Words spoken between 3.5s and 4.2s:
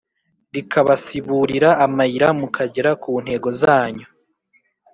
zanyu